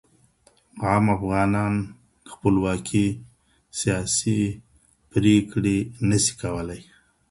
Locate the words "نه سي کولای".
6.07-6.81